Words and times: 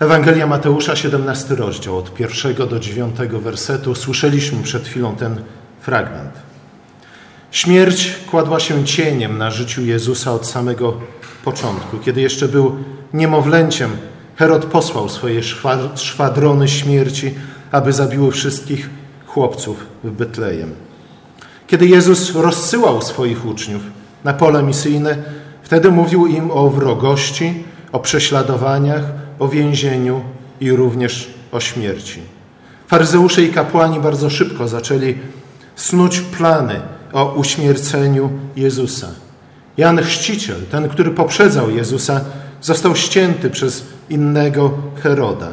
Ewangelia 0.00 0.46
Mateusza, 0.46 0.96
17 0.96 1.54
rozdział, 1.54 1.98
od 1.98 2.14
pierwszego 2.14 2.66
do 2.66 2.78
dziewiątego 2.80 3.40
wersetu. 3.40 3.94
Słyszeliśmy 3.94 4.62
przed 4.62 4.88
chwilą 4.88 5.16
ten 5.16 5.42
fragment. 5.80 6.30
Śmierć 7.50 8.14
kładła 8.30 8.60
się 8.60 8.84
cieniem 8.84 9.38
na 9.38 9.50
życiu 9.50 9.84
Jezusa 9.84 10.32
od 10.32 10.46
samego 10.46 10.94
początku. 11.44 11.98
Kiedy 11.98 12.20
jeszcze 12.20 12.48
był 12.48 12.76
niemowlęciem, 13.14 13.90
Herod 14.36 14.64
posłał 14.64 15.08
swoje 15.08 15.40
szwadrony 15.94 16.68
śmierci, 16.68 17.34
aby 17.72 17.92
zabiły 17.92 18.32
wszystkich 18.32 18.90
chłopców 19.26 19.86
w 20.04 20.10
Betlejem. 20.10 20.74
Kiedy 21.66 21.86
Jezus 21.86 22.34
rozsyłał 22.34 23.02
swoich 23.02 23.46
uczniów 23.46 23.82
na 24.24 24.32
pole 24.32 24.62
misyjne, 24.62 25.16
wtedy 25.62 25.90
mówił 25.90 26.26
im 26.26 26.50
o 26.50 26.70
wrogości, 26.70 27.64
o 27.92 28.00
prześladowaniach, 28.00 29.02
o 29.38 29.48
więzieniu 29.48 30.20
i 30.60 30.72
również 30.72 31.34
o 31.52 31.60
śmierci. 31.60 32.20
Faryzeusze 32.86 33.42
i 33.42 33.48
kapłani 33.48 34.00
bardzo 34.00 34.30
szybko 34.30 34.68
zaczęli 34.68 35.14
snuć 35.76 36.20
plany 36.20 36.80
o 37.12 37.34
uśmierceniu 37.34 38.30
Jezusa. 38.56 39.08
Jan 39.76 40.02
Chrzciciel, 40.02 40.56
ten, 40.70 40.88
który 40.88 41.10
poprzedzał 41.10 41.70
Jezusa, 41.70 42.20
został 42.60 42.96
ścięty 42.96 43.50
przez 43.50 43.86
innego 44.10 44.74
Heroda. 45.02 45.48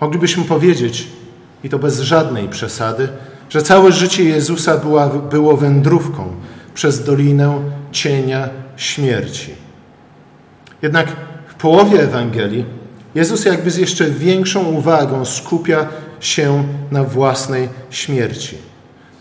Moglibyśmy 0.00 0.44
powiedzieć, 0.44 1.08
i 1.64 1.68
to 1.68 1.78
bez 1.78 2.00
żadnej 2.00 2.48
przesady, 2.48 3.08
że 3.48 3.62
całe 3.62 3.92
życie 3.92 4.24
Jezusa 4.24 4.76
była, 4.76 5.08
było 5.08 5.56
wędrówką 5.56 6.32
przez 6.74 7.04
dolinę 7.04 7.60
cienia 7.92 8.48
śmierci. 8.76 9.54
Jednak 10.82 11.16
połowie 11.64 12.02
Ewangelii 12.02 12.64
Jezus 13.14 13.44
jakby 13.44 13.70
z 13.70 13.76
jeszcze 13.76 14.10
większą 14.10 14.64
uwagą 14.64 15.24
skupia 15.24 15.86
się 16.20 16.64
na 16.90 17.04
własnej 17.04 17.68
śmierci. 17.90 18.58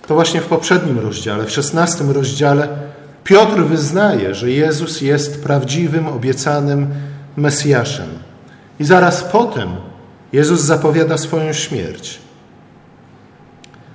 To 0.07 0.13
właśnie 0.15 0.41
w 0.41 0.45
poprzednim 0.45 0.99
rozdziale, 0.99 1.45
w 1.45 1.51
szesnastym 1.51 2.11
rozdziale, 2.11 2.67
Piotr 3.23 3.61
wyznaje, 3.61 4.35
że 4.35 4.51
Jezus 4.51 5.01
jest 5.01 5.43
prawdziwym, 5.43 6.07
obiecanym 6.07 6.87
Mesjaszem. 7.35 8.09
I 8.79 8.83
zaraz 8.83 9.23
potem 9.23 9.69
Jezus 10.33 10.61
zapowiada 10.61 11.17
swoją 11.17 11.53
śmierć. 11.53 12.19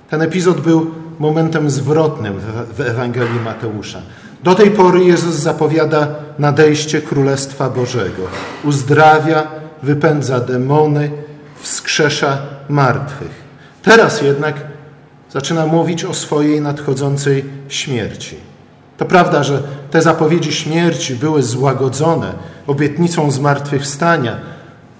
Ten 0.09 0.21
epizod 0.21 0.61
był 0.61 0.91
momentem 1.19 1.69
zwrotnym 1.69 2.39
w 2.77 2.81
Ewangelii 2.81 3.39
Mateusza. 3.45 4.01
Do 4.43 4.55
tej 4.55 4.71
pory 4.71 5.03
Jezus 5.03 5.35
zapowiada 5.35 6.07
nadejście 6.39 7.01
Królestwa 7.01 7.69
Bożego. 7.69 8.23
Uzdrawia, 8.63 9.47
wypędza 9.83 10.39
demony, 10.39 11.11
wskrzesza 11.61 12.37
martwych. 12.69 13.43
Teraz 13.83 14.21
jednak 14.21 14.55
zaczyna 15.31 15.65
mówić 15.65 16.05
o 16.05 16.13
swojej 16.13 16.61
nadchodzącej 16.61 17.45
śmierci. 17.69 18.35
To 18.97 19.05
prawda, 19.05 19.43
że 19.43 19.63
te 19.91 20.01
zapowiedzi 20.01 20.53
śmierci 20.53 21.15
były 21.15 21.43
złagodzone 21.43 22.33
obietnicą 22.67 23.31
zmartwychwstania, 23.31 24.37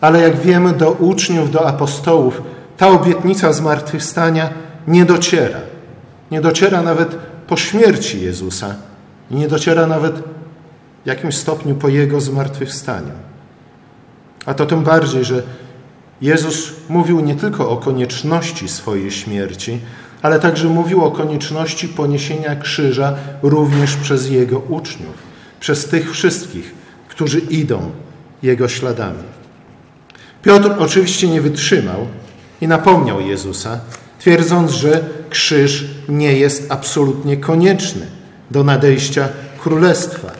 ale 0.02 0.22
jak 0.22 0.40
wiemy, 0.40 0.74
do 0.74 0.92
uczniów, 0.92 1.52
do 1.52 1.68
apostołów 1.68 2.42
ta 2.78 2.88
obietnica 2.88 3.54
zmartwychwstania 3.54 4.50
nie 4.88 5.06
dociera. 5.06 5.60
Nie 6.32 6.42
dociera 6.42 6.82
nawet 6.82 7.16
po 7.48 7.58
śmierci 7.58 8.22
Jezusa 8.22 8.76
i 9.32 9.36
nie 9.36 9.48
dociera 9.48 9.88
nawet 9.88 10.16
w 11.04 11.08
jakimś 11.08 11.38
stopniu 11.38 11.76
po 11.76 11.90
Jego 11.90 12.22
zmartwychwstaniu. 12.22 13.12
A 14.46 14.54
to 14.54 14.66
tym 14.66 14.84
bardziej, 14.84 15.26
że 15.26 15.44
Jezus 16.22 16.72
mówił 16.90 17.20
nie 17.20 17.36
tylko 17.36 17.70
o 17.70 17.78
konieczności 17.78 18.70
swojej 18.70 19.12
śmierci, 19.12 19.80
ale 20.22 20.40
także 20.40 20.68
mówił 20.68 21.06
o 21.06 21.12
konieczności 21.12 21.88
poniesienia 21.88 22.56
krzyża 22.56 23.16
również 23.44 23.96
przez 23.96 24.30
Jego 24.30 24.60
uczniów, 24.60 25.16
przez 25.60 25.86
tych 25.86 26.12
wszystkich, 26.12 26.74
którzy 27.08 27.40
idą 27.40 27.92
Jego 28.44 28.68
śladami. 28.68 29.24
Piotr 30.44 30.72
oczywiście 30.80 31.28
nie 31.28 31.42
wytrzymał 31.42 32.08
i 32.62 32.68
napomniał 32.68 33.22
Jezusa, 33.22 33.80
twierdząc, 34.20 34.72
że 34.72 35.04
krzyż 35.30 35.86
nie 36.10 36.38
jest 36.38 36.72
absolutnie 36.72 37.38
konieczny 37.38 38.06
do 38.52 38.64
nadejścia 38.64 39.30
królestwa. 39.64 40.32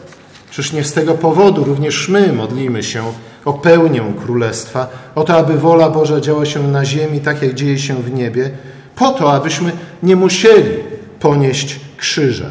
Czyż 0.50 0.72
nie 0.72 0.84
z 0.84 0.92
tego 0.92 1.14
powodu 1.14 1.64
również 1.64 2.08
my 2.08 2.32
modlimy 2.32 2.82
się 2.82 3.02
o 3.44 3.52
pełnię 3.52 4.02
królestwa, 4.24 4.88
o 5.14 5.24
to, 5.24 5.36
aby 5.36 5.58
wola 5.58 5.90
Boża 5.90 6.20
działa 6.20 6.46
się 6.46 6.68
na 6.68 6.84
ziemi 6.84 7.20
tak, 7.20 7.42
jak 7.42 7.54
dzieje 7.54 7.78
się 7.78 7.94
w 7.94 8.12
niebie, 8.12 8.50
po 8.96 9.10
to, 9.10 9.32
abyśmy 9.32 9.72
nie 10.02 10.16
musieli 10.16 10.70
ponieść 11.20 11.80
krzyża. 11.96 12.50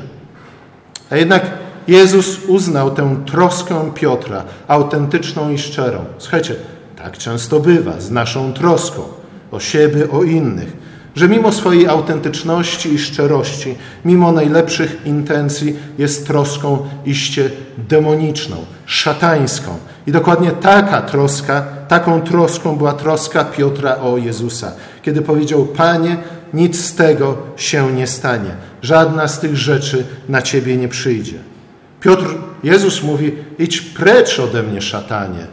A 1.09 1.17
jednak 1.17 1.51
Jezus 1.87 2.45
uznał 2.47 2.91
tę 2.91 3.17
troskę 3.25 3.91
Piotra, 3.95 4.43
autentyczną 4.67 5.51
i 5.51 5.57
szczerą. 5.57 6.05
Słuchajcie, 6.17 6.55
tak 6.95 7.17
często 7.17 7.59
bywa 7.59 7.99
z 7.99 8.11
naszą 8.11 8.53
troską 8.53 9.01
o 9.51 9.59
siebie, 9.59 10.11
o 10.11 10.23
innych, 10.23 10.77
że 11.15 11.29
mimo 11.29 11.51
swojej 11.51 11.87
autentyczności 11.87 12.93
i 12.93 12.99
szczerości, 12.99 13.75
mimo 14.05 14.31
najlepszych 14.31 15.05
intencji, 15.05 15.75
jest 15.97 16.27
troską 16.27 16.77
iście 17.05 17.49
demoniczną, 17.77 18.55
szatańską. 18.85 19.77
I 20.07 20.11
dokładnie 20.11 20.51
taka 20.51 21.01
troska, 21.01 21.65
taką 21.87 22.21
troską 22.21 22.75
była 22.75 22.93
troska 22.93 23.45
Piotra 23.45 23.95
o 23.95 24.17
Jezusa, 24.17 24.71
kiedy 25.01 25.21
powiedział: 25.21 25.65
Panie, 25.65 26.17
nic 26.53 26.85
z 26.85 26.95
tego 26.95 27.37
się 27.55 27.91
nie 27.91 28.07
stanie, 28.07 28.51
żadna 28.81 29.27
z 29.27 29.39
tych 29.39 29.57
rzeczy 29.57 30.05
na 30.29 30.41
ciebie 30.41 30.77
nie 30.77 30.87
przyjdzie. 30.87 31.37
Piotr, 32.01 32.35
Jezus 32.63 33.03
mówi: 33.03 33.35
idź 33.59 33.81
precz 33.81 34.39
ode 34.39 34.63
mnie, 34.63 34.81
szatanie, 34.81 35.47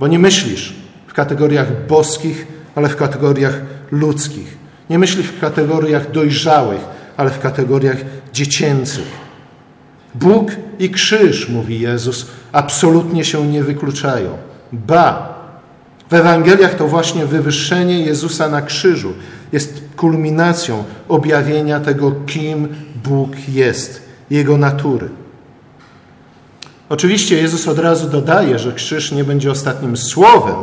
bo 0.00 0.06
nie 0.06 0.18
myślisz 0.18 0.74
w 1.06 1.14
kategoriach 1.14 1.86
boskich, 1.86 2.46
ale 2.74 2.88
w 2.88 2.96
kategoriach 2.96 3.60
ludzkich. 3.90 4.57
Nie 4.90 4.98
myślisz 4.98 5.26
w 5.26 5.40
kategoriach 5.40 6.10
dojrzałych, 6.10 6.80
ale 7.16 7.30
w 7.30 7.38
kategoriach 7.38 7.96
dziecięcych. 8.32 9.28
Bóg 10.14 10.50
i 10.78 10.90
krzyż, 10.90 11.48
mówi 11.48 11.80
Jezus, 11.80 12.26
absolutnie 12.52 13.24
się 13.24 13.46
nie 13.46 13.62
wykluczają. 13.62 14.36
Ba, 14.72 15.38
w 16.10 16.14
Ewangeliach 16.14 16.74
to 16.74 16.88
właśnie 16.88 17.26
wywyższenie 17.26 18.00
Jezusa 18.00 18.48
na 18.48 18.62
krzyżu 18.62 19.12
jest 19.52 19.82
kulminacją 19.96 20.84
objawienia 21.08 21.80
tego, 21.80 22.12
kim 22.26 22.68
Bóg 23.04 23.48
jest, 23.48 24.02
Jego 24.30 24.56
natury. 24.56 25.08
Oczywiście 26.88 27.36
Jezus 27.36 27.68
od 27.68 27.78
razu 27.78 28.08
dodaje, 28.08 28.58
że 28.58 28.72
krzyż 28.72 29.12
nie 29.12 29.24
będzie 29.24 29.50
ostatnim 29.50 29.96
słowem 29.96 30.56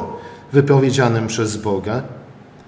wypowiedzianym 0.54 1.28
przez 1.28 1.58
Boga, 1.58 2.04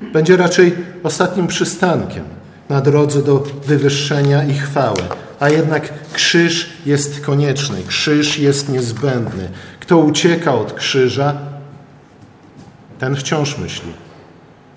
będzie 0.02 0.38
raczej 0.38 0.76
ostatnim 1.04 1.48
przystankiem 1.48 2.24
na 2.70 2.82
drodze 2.82 3.24
do 3.24 3.44
wywyższenia 3.66 4.44
i 4.44 4.54
chwały. 4.54 5.02
A 5.40 5.50
jednak 5.50 5.94
krzyż 6.14 6.70
jest 6.86 7.22
konieczny, 7.22 7.78
krzyż 7.88 8.40
jest 8.40 8.70
niezbędny. 8.70 9.50
Kto 9.80 9.98
ucieka 9.98 10.54
od 10.54 10.74
krzyża, 10.74 11.36
ten 13.00 13.16
wciąż 13.16 13.58
myśli, 13.58 13.94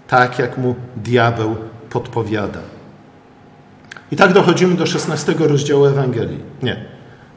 tak 0.09 0.39
jak 0.39 0.59
mu 0.59 0.75
diabeł 0.97 1.57
podpowiada. 1.91 2.61
I 4.13 4.17
tak 4.17 4.33
dochodzimy 4.33 4.75
do 4.75 4.87
16 4.87 5.35
rozdziału 5.39 5.85
Ewangelii. 5.85 6.41
Nie, 6.63 6.85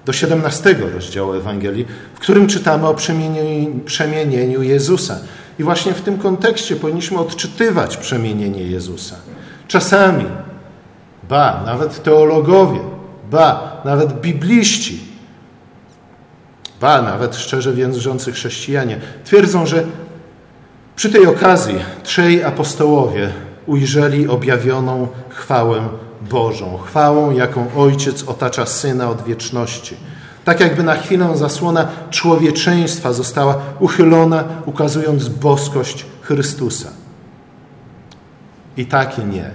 do 0.06 0.14
17 0.14 0.76
rozdziału 0.94 1.34
Ewangelii, 1.34 1.86
w 2.14 2.20
którym 2.20 2.48
czytamy 2.48 2.88
o 2.88 2.94
przemienieniu, 2.94 3.80
przemienieniu 3.80 4.64
Jezusa. 4.64 5.20
I 5.60 5.64
właśnie 5.64 5.94
w 5.94 6.02
tym 6.02 6.18
kontekście 6.18 6.76
powinniśmy 6.76 7.20
odczytywać 7.20 7.98
przemienienie 7.98 8.64
Jezusa. 8.64 9.16
Czasami, 9.68 10.26
ba, 11.30 11.64
nawet 11.66 12.04
teologowie, 12.04 12.80
ba, 13.32 13.82
nawet 13.86 14.22
bibliści, 14.22 15.00
ba, 16.82 17.02
nawet 17.02 17.36
szczerze 17.36 17.74
wierzący 17.74 18.32
chrześcijanie 18.32 18.98
twierdzą, 19.24 19.66
że 19.66 19.84
przy 20.96 21.10
tej 21.10 21.26
okazji 21.26 21.76
trzej 22.04 22.44
apostołowie 22.44 23.30
ujrzeli 23.66 24.28
objawioną 24.28 25.08
chwałę 25.30 25.90
Bożą, 26.30 26.78
chwałą, 26.78 27.32
jaką 27.32 27.68
Ojciec 27.76 28.24
otacza 28.24 28.66
Syna 28.66 29.10
od 29.10 29.24
wieczności. 29.24 29.98
Tak 30.46 30.60
jakby 30.60 30.84
na 30.84 30.96
chwilę 30.96 31.38
zasłona 31.38 31.88
człowieczeństwa 32.10 33.14
została 33.14 33.58
uchylona, 33.80 34.44
ukazując 34.66 35.30
boskość 35.30 36.06
Chrystusa. 36.22 36.90
I 38.78 38.86
tak 38.86 39.20
i 39.20 39.26
nie. 39.26 39.52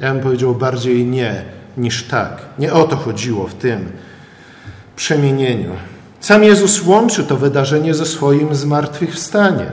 Ja 0.00 0.12
bym 0.12 0.22
powiedział 0.22 0.54
bardziej 0.54 1.06
nie 1.06 1.44
niż 1.76 2.04
tak. 2.04 2.42
Nie 2.58 2.72
o 2.72 2.84
to 2.84 2.96
chodziło 2.96 3.46
w 3.46 3.54
tym 3.54 3.92
przemienieniu. 4.96 5.72
Sam 6.20 6.44
Jezus 6.44 6.86
łączy 6.86 7.24
to 7.24 7.36
wydarzenie 7.36 7.94
ze 7.94 8.06
swoim 8.06 8.54
zmartwychwstaniem. 8.54 9.70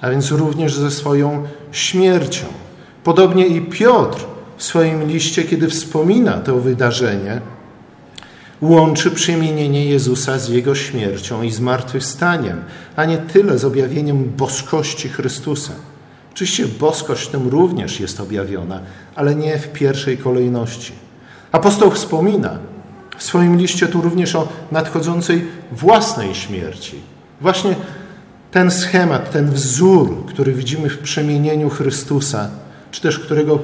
a 0.00 0.10
więc 0.10 0.30
również 0.30 0.74
ze 0.74 0.90
swoją 0.90 1.44
śmiercią. 1.72 2.46
Podobnie 3.04 3.46
i 3.46 3.60
Piotr 3.60 4.24
w 4.56 4.62
swoim 4.62 5.08
liście, 5.08 5.42
kiedy 5.42 5.68
wspomina 5.68 6.32
to 6.32 6.56
wydarzenie, 6.56 7.40
łączy 8.62 9.10
przemienienie 9.10 9.86
Jezusa 9.86 10.38
z 10.38 10.48
Jego 10.48 10.74
śmiercią 10.74 11.42
i 11.42 11.50
zmartwychwstaniem, 11.50 12.60
a 12.96 13.04
nie 13.04 13.18
tyle 13.18 13.58
z 13.58 13.64
objawieniem 13.64 14.24
boskości 14.36 15.08
Chrystusa. 15.08 15.72
Oczywiście 16.32 16.66
boskość 16.66 17.28
tym 17.28 17.48
również 17.48 18.00
jest 18.00 18.20
objawiona, 18.20 18.80
ale 19.14 19.34
nie 19.34 19.58
w 19.58 19.72
pierwszej 19.72 20.18
kolejności. 20.18 20.92
Apostoł 21.52 21.90
wspomina 21.90 22.58
w 23.16 23.22
swoim 23.22 23.56
liście 23.56 23.86
tu 23.86 24.00
również 24.00 24.34
o 24.34 24.48
nadchodzącej 24.72 25.44
własnej 25.72 26.34
śmierci. 26.34 26.96
Właśnie 27.40 27.74
ten 28.50 28.70
schemat, 28.70 29.30
ten 29.30 29.50
wzór, 29.50 30.26
który 30.26 30.52
widzimy 30.52 30.88
w 30.88 30.98
przemienieniu 30.98 31.70
Chrystusa, 31.70 32.50
czy 32.90 33.00
też 33.00 33.18
którego 33.18 33.58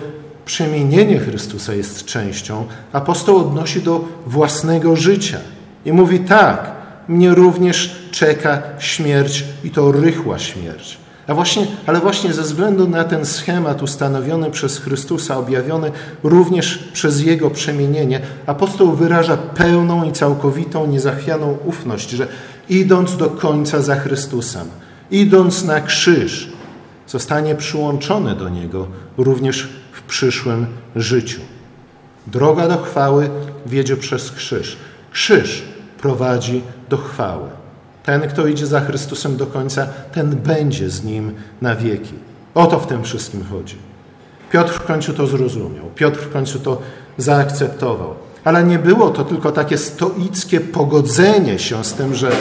przemienienie 0.44 1.18
Chrystusa 1.18 1.74
jest 1.74 2.04
częścią, 2.04 2.66
apostoł 2.92 3.36
odnosi 3.36 3.82
do 3.82 4.04
własnego 4.26 4.96
życia 4.96 5.38
i 5.84 5.92
mówi 5.92 6.20
tak, 6.20 6.72
mnie 7.08 7.34
również 7.34 7.96
czeka 8.10 8.62
śmierć 8.78 9.44
i 9.64 9.70
to 9.70 9.92
rychła 9.92 10.38
śmierć. 10.38 10.98
A 11.26 11.34
właśnie, 11.34 11.66
ale 11.86 12.00
właśnie 12.00 12.32
ze 12.32 12.42
względu 12.42 12.88
na 12.88 13.04
ten 13.04 13.26
schemat 13.26 13.82
ustanowiony 13.82 14.50
przez 14.50 14.78
Chrystusa, 14.78 15.38
objawiony 15.38 15.92
również 16.22 16.78
przez 16.92 17.20
Jego 17.20 17.50
przemienienie, 17.50 18.20
apostoł 18.46 18.92
wyraża 18.92 19.36
pełną 19.36 20.04
i 20.04 20.12
całkowitą, 20.12 20.86
niezachwianą 20.86 21.58
ufność, 21.64 22.10
że 22.10 22.26
idąc 22.68 23.16
do 23.16 23.30
końca 23.30 23.82
za 23.82 23.96
Chrystusem, 23.96 24.68
idąc 25.10 25.64
na 25.64 25.80
krzyż, 25.80 26.52
zostanie 27.06 27.54
przyłączony 27.54 28.34
do 28.34 28.48
Niego 28.48 28.86
również 29.16 29.68
przyszłym 30.06 30.66
życiu. 30.96 31.40
Droga 32.26 32.68
do 32.68 32.78
chwały 32.78 33.30
wiedzie 33.66 33.96
przez 33.96 34.30
krzyż. 34.30 34.76
Krzyż 35.12 35.62
prowadzi 36.00 36.62
do 36.88 36.96
chwały. 36.96 37.48
Ten, 38.02 38.20
kto 38.20 38.46
idzie 38.46 38.66
za 38.66 38.80
Chrystusem 38.80 39.36
do 39.36 39.46
końca, 39.46 39.86
ten 40.12 40.36
będzie 40.36 40.90
z 40.90 41.04
nim 41.04 41.34
na 41.60 41.76
wieki. 41.76 42.14
O 42.54 42.66
to 42.66 42.78
w 42.78 42.86
tym 42.86 43.04
wszystkim 43.04 43.44
chodzi. 43.50 43.76
Piotr 44.52 44.72
w 44.72 44.84
końcu 44.84 45.12
to 45.12 45.26
zrozumiał. 45.26 45.84
Piotr 45.94 46.20
w 46.20 46.32
końcu 46.32 46.58
to 46.58 46.82
zaakceptował. 47.18 48.14
Ale 48.44 48.64
nie 48.64 48.78
było 48.78 49.10
to 49.10 49.24
tylko 49.24 49.52
takie 49.52 49.78
stoickie 49.78 50.60
pogodzenie 50.60 51.58
się 51.58 51.84
z 51.84 51.94
tym, 51.94 52.14
że 52.14 52.32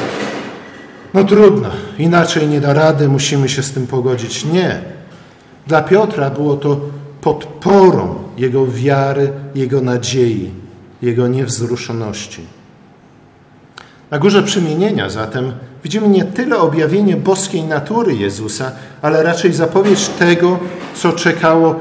no 1.13 1.24
trudno, 1.24 1.69
inaczej 1.98 2.48
nie 2.48 2.62
da 2.62 2.74
rady, 2.74 3.10
musimy 3.10 3.50
się 3.50 3.63
z 3.63 3.72
tym 3.72 3.88
pogodzić. 3.88 4.46
Nie. 4.46 4.81
Dla 5.68 5.81
Piotra 5.81 6.30
było 6.30 6.58
to 6.58 6.80
podporą 7.22 8.16
jego 8.38 8.68
wiary, 8.68 9.34
jego 9.56 9.82
nadziei, 9.82 10.52
jego 11.02 11.28
niewzruszoności. 11.28 12.42
Na 14.12 14.20
górze 14.20 14.44
przemienienia 14.44 15.10
zatem 15.10 15.52
widzimy 15.84 16.08
nie 16.08 16.24
tyle 16.24 16.58
objawienie 16.58 17.18
boskiej 17.18 17.64
natury 17.64 18.16
Jezusa, 18.16 18.72
ale 19.02 19.24
raczej 19.24 19.54
zapowiedź 19.54 20.08
tego, 20.08 20.60
co 20.96 21.14
czekało 21.14 21.76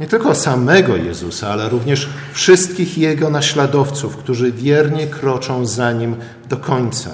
nie 0.00 0.06
tylko 0.06 0.34
samego 0.34 0.96
Jezusa, 0.96 1.48
ale 1.48 1.68
również 1.68 2.08
wszystkich 2.32 2.98
Jego 2.98 3.30
naśladowców, 3.30 4.16
którzy 4.16 4.52
wiernie 4.52 5.06
kroczą 5.06 5.66
za 5.66 5.92
Nim 5.92 6.16
do 6.48 6.56
końca. 6.56 7.10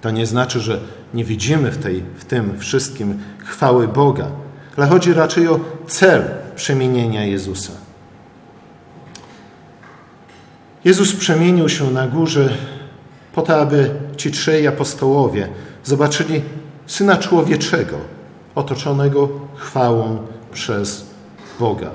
To 0.00 0.10
nie 0.10 0.26
znaczy, 0.26 0.60
że 0.60 0.80
nie 1.14 1.24
widzimy 1.24 1.70
w, 1.70 1.78
tej, 1.78 2.04
w 2.16 2.24
tym 2.24 2.58
wszystkim 2.58 3.18
chwały 3.44 3.88
Boga, 3.88 4.26
ale 4.78 4.86
chodzi 4.86 5.12
raczej 5.12 5.48
o 5.48 5.60
cel 5.86 6.30
przemienienia 6.56 7.24
Jezusa. 7.24 7.72
Jezus 10.84 11.16
przemienił 11.16 11.68
się 11.68 11.90
na 11.90 12.06
górze 12.06 12.50
po 13.32 13.42
to, 13.42 13.60
aby 13.60 13.90
ci 14.16 14.30
trzej 14.30 14.66
apostołowie 14.66 15.48
zobaczyli 15.84 16.42
Syna 16.86 17.16
Człowieczego, 17.16 17.96
otoczonego 18.54 19.28
chwałą 19.56 20.18
przez 20.52 21.06
Boga. 21.60 21.90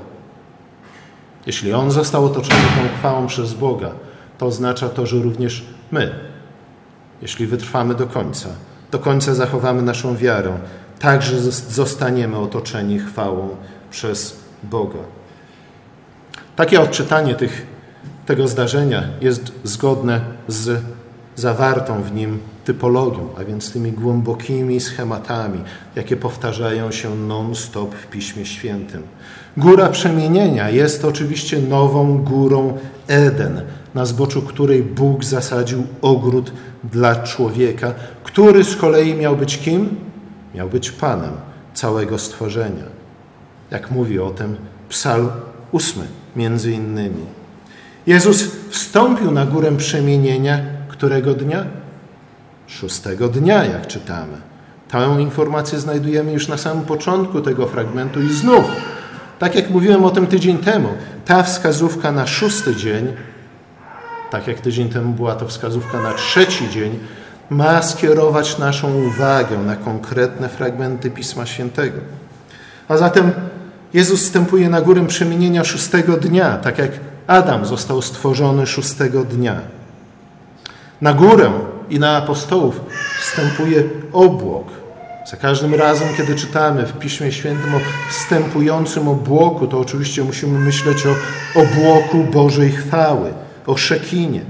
Jeśli 1.45 1.73
On 1.73 1.91
został 1.91 2.25
otoczony 2.25 2.61
tą 2.61 2.97
chwałą 2.97 3.27
przez 3.27 3.53
Boga, 3.53 3.91
to 4.37 4.45
oznacza 4.45 4.89
to, 4.89 5.05
że 5.05 5.17
również 5.17 5.63
my, 5.91 6.15
jeśli 7.21 7.47
wytrwamy 7.47 7.95
do 7.95 8.07
końca, 8.07 8.49
do 8.91 8.99
końca 8.99 9.33
zachowamy 9.35 9.81
naszą 9.81 10.15
wiarę, 10.15 10.57
także 10.99 11.41
zostaniemy 11.69 12.37
otoczeni 12.37 12.99
chwałą 12.99 13.49
przez 13.91 14.37
Boga. 14.63 14.99
Takie 16.55 16.81
odczytanie 16.81 17.35
tych, 17.35 17.67
tego 18.25 18.47
zdarzenia 18.47 19.03
jest 19.21 19.51
zgodne 19.63 20.21
z 20.47 20.81
zawartą 21.35 22.03
w 22.03 22.11
nim 22.11 22.39
typologią, 22.65 23.29
a 23.37 23.43
więc 23.43 23.71
tymi 23.71 23.91
głębokimi 23.91 24.79
schematami, 24.79 25.59
jakie 25.95 26.17
powtarzają 26.17 26.91
się 26.91 27.15
non-stop 27.15 27.95
w 27.95 28.07
Piśmie 28.07 28.45
Świętym. 28.45 29.03
Góra 29.57 29.89
przemienienia 29.89 30.69
jest 30.69 31.05
oczywiście 31.05 31.59
nową 31.59 32.17
górą 32.17 32.77
Eden, 33.07 33.61
na 33.93 34.05
zboczu 34.05 34.41
której 34.41 34.83
Bóg 34.83 35.23
zasadził 35.23 35.83
ogród 36.01 36.51
dla 36.83 37.15
człowieka, 37.15 37.93
który 38.23 38.63
z 38.63 38.75
kolei 38.75 39.13
miał 39.13 39.37
być 39.37 39.57
kim? 39.57 39.95
Miał 40.55 40.69
być 40.69 40.91
Panem 40.91 41.31
całego 41.73 42.19
stworzenia. 42.19 42.85
Jak 43.71 43.91
mówi 43.91 44.19
o 44.19 44.29
tym 44.29 44.57
Psalm 44.89 45.29
ósmy, 45.71 46.03
między 46.35 46.71
innymi. 46.71 47.25
Jezus 48.07 48.51
wstąpił 48.69 49.31
na 49.31 49.45
górę 49.45 49.77
przemienienia 49.77 50.59
którego 50.87 51.33
dnia? 51.33 51.65
Szóstego 52.67 53.27
dnia, 53.27 53.65
jak 53.65 53.87
czytamy. 53.87 54.37
Tę 54.89 55.15
informację 55.19 55.79
znajdujemy 55.79 56.33
już 56.33 56.47
na 56.47 56.57
samym 56.57 56.85
początku 56.85 57.41
tego 57.41 57.67
fragmentu 57.67 58.21
i 58.21 58.33
znów, 58.33 58.65
tak 59.39 59.55
jak 59.55 59.69
mówiłem 59.69 60.05
o 60.05 60.11
tym 60.11 60.27
tydzień 60.27 60.57
temu, 60.57 60.89
ta 61.25 61.43
wskazówka 61.43 62.11
na 62.11 62.27
szósty 62.27 62.75
dzień, 62.75 63.13
tak 64.31 64.47
jak 64.47 64.61
tydzień 64.61 64.89
temu 64.89 65.13
była 65.13 65.35
to 65.35 65.47
wskazówka 65.47 66.01
na 66.01 66.13
trzeci 66.13 66.69
dzień, 66.69 66.99
ma 67.53 67.81
skierować 67.81 68.57
naszą 68.57 68.93
uwagę 68.93 69.57
na 69.57 69.75
konkretne 69.75 70.49
fragmenty 70.49 71.11
Pisma 71.11 71.45
Świętego. 71.45 71.97
A 72.87 72.97
zatem 72.97 73.31
Jezus 73.93 74.23
wstępuje 74.23 74.69
na 74.69 74.81
górę 74.81 75.07
przemienienia 75.07 75.63
szóstego 75.63 76.17
dnia, 76.17 76.57
tak 76.57 76.77
jak 76.77 76.91
Adam 77.27 77.65
został 77.65 78.01
stworzony 78.01 78.67
szóstego 78.67 79.23
dnia. 79.23 79.61
Na 81.01 81.13
górę 81.13 81.51
i 81.89 81.99
na 81.99 82.17
apostołów 82.17 82.81
wstępuje 83.21 83.83
obłok. 84.13 84.67
Za 85.31 85.37
każdym 85.37 85.75
razem, 85.75 86.07
kiedy 86.17 86.35
czytamy 86.35 86.85
w 86.85 86.99
Piśmie 86.99 87.31
Świętym 87.31 87.75
o 87.75 87.79
wstępującym 88.09 89.07
obłoku, 89.07 89.67
to 89.67 89.79
oczywiście 89.79 90.23
musimy 90.23 90.59
myśleć 90.59 91.05
o 91.05 91.15
obłoku 91.59 92.23
Bożej 92.23 92.71
chwały, 92.71 93.33
o 93.67 93.77
szekinie, 93.77 94.41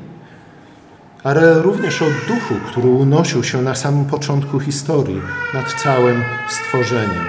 ale 1.24 1.62
również 1.62 2.02
o 2.02 2.06
duchu, 2.28 2.56
który 2.68 2.88
unosił 2.88 3.44
się 3.44 3.62
na 3.62 3.76
samym 3.76 4.06
początku 4.06 4.60
historii 4.60 5.22
nad 5.54 5.74
całym 5.74 6.24
stworzeniem. 6.50 7.26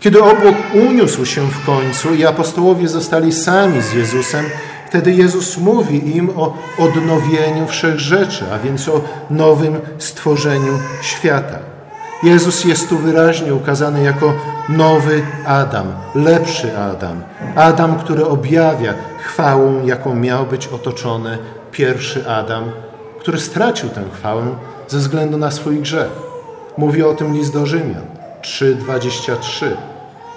Kiedy 0.00 0.22
obłok 0.22 0.56
uniósł 0.88 1.26
się 1.26 1.46
w 1.46 1.66
końcu 1.66 2.14
i 2.14 2.26
apostołowie 2.26 2.88
zostali 2.88 3.32
sami 3.32 3.82
z 3.82 3.92
Jezusem, 3.92 4.44
Wtedy 4.94 5.12
Jezus 5.12 5.58
mówi 5.58 6.16
im 6.16 6.30
o 6.36 6.56
odnowieniu 6.78 7.66
wszech 7.66 8.00
rzeczy, 8.00 8.44
a 8.52 8.58
więc 8.58 8.88
o 8.88 9.00
nowym 9.30 9.80
stworzeniu 9.98 10.78
świata. 11.02 11.58
Jezus 12.22 12.64
jest 12.64 12.88
tu 12.88 12.98
wyraźnie 12.98 13.54
ukazany 13.54 14.02
jako 14.02 14.34
nowy 14.68 15.22
Adam, 15.46 15.86
lepszy 16.14 16.78
Adam. 16.78 17.22
Adam, 17.56 17.98
który 17.98 18.26
objawia 18.26 18.94
chwałą, 19.18 19.86
jaką 19.86 20.14
miał 20.14 20.46
być 20.46 20.66
otoczony 20.66 21.38
pierwszy 21.72 22.28
Adam, 22.28 22.64
który 23.24 23.40
stracił 23.40 23.88
tę 23.88 24.04
chwałę 24.12 24.46
ze 24.88 24.98
względu 24.98 25.38
na 25.38 25.50
swój 25.50 25.80
grzech. 25.80 26.10
Mówi 26.78 27.02
o 27.02 27.14
tym 27.14 27.34
list 27.34 27.52
do 27.52 27.66
Rzymian 27.66 28.02
3:23. 28.42 29.66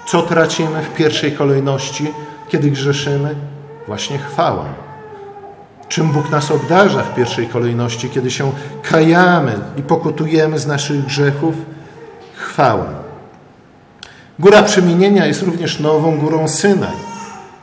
Co 0.06 0.22
tracimy 0.22 0.82
w 0.82 0.94
pierwszej 0.94 1.32
kolejności, 1.32 2.12
kiedy 2.48 2.70
grzeszymy? 2.70 3.34
właśnie 3.86 4.18
chwałę. 4.18 4.64
Czym 5.88 6.12
Bóg 6.12 6.30
nas 6.30 6.50
obdarza 6.50 7.02
w 7.02 7.14
pierwszej 7.14 7.46
kolejności, 7.46 8.10
kiedy 8.10 8.30
się 8.30 8.52
kajamy 8.82 9.52
i 9.76 9.82
pokutujemy 9.82 10.58
z 10.58 10.66
naszych 10.66 11.04
grzechów? 11.04 11.54
Chwałę. 12.36 12.86
Góra 14.38 14.62
przemienienia 14.62 15.26
jest 15.26 15.42
również 15.42 15.80
nową 15.80 16.18
górą 16.18 16.48
Synaj. 16.48 17.07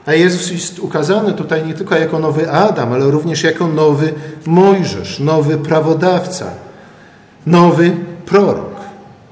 A 0.05 0.13
Jezus 0.13 0.51
jest 0.51 0.79
ukazany 0.79 1.33
tutaj 1.33 1.67
nie 1.67 1.73
tylko 1.73 1.95
jako 1.95 2.19
nowy 2.19 2.51
Adam, 2.51 2.93
ale 2.93 3.11
również 3.11 3.43
jako 3.43 3.67
nowy 3.67 4.13
Mojżesz, 4.45 5.19
nowy 5.19 5.57
prawodawca, 5.57 6.45
nowy 7.45 7.91
prorok. 8.25 8.75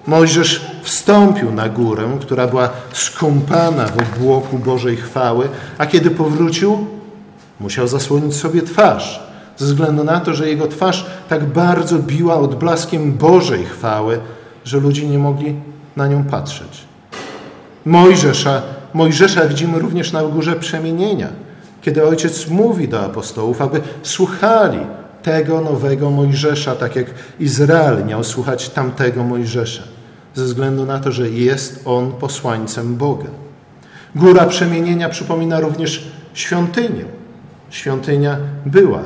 Mojżesz 0.08 0.72
wstąpił 0.84 1.51
na 1.51 1.70
górę, 1.70 2.18
która 2.22 2.48
była 2.48 2.70
skąpana 2.94 3.86
w 3.86 3.98
obłoku 3.98 4.58
Bożej 4.58 4.98
chwały, 4.98 5.50
a 5.77 5.86
kiedy 5.86 6.12
powrócił, 6.12 6.88
musiał 7.60 7.88
zasłonić 7.88 8.36
sobie 8.36 8.62
twarz, 8.62 9.24
ze 9.58 9.65
względu 9.65 10.03
na 10.03 10.20
to, 10.20 10.34
że 10.34 10.50
jego 10.50 10.68
twarz 10.68 11.06
tak 11.30 11.46
bardzo 11.46 12.00
biła 12.00 12.36
odblaskiem 12.36 13.13
Bożej 13.13 13.65
chwały, 13.65 14.20
że 14.63 14.80
ludzie 14.80 15.08
nie 15.08 15.20
mogli 15.20 15.56
na 15.96 16.08
nią 16.08 16.24
patrzeć. 16.24 16.84
Mojżesza, 17.86 18.62
Mojżesza 18.94 19.48
widzimy 19.48 19.80
również 19.80 20.12
na 20.12 20.24
górze 20.24 20.56
przemienienia, 20.56 21.28
kiedy 21.82 22.08
ojciec 22.08 22.48
mówi 22.48 22.88
do 22.88 23.06
apostołów, 23.06 23.62
aby 23.62 23.82
słuchali 24.04 24.80
tego 25.24 25.62
nowego 25.62 26.12
Mojżesza, 26.12 26.76
tak 26.76 26.96
jak 26.96 27.06
Izrael 27.40 28.06
miał 28.06 28.24
słuchać 28.24 28.70
tamtego 28.70 29.24
Mojżesza, 29.24 29.84
ze 30.36 30.44
względu 30.44 30.86
na 30.86 31.00
to, 31.00 31.12
że 31.12 31.30
jest 31.30 31.82
on 31.86 32.12
posłańcem 32.12 32.96
Boga. 32.96 33.30
Góra 34.16 34.46
przemienienia 34.46 35.10
przypomina 35.10 35.60
również 35.60 36.08
świątynię. 36.34 37.06
Świątynia 37.70 38.38
była 38.66 39.02